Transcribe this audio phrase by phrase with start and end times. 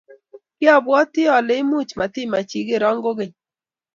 [0.57, 3.33] Kiabwoti ole imuch matimach igero kokeny.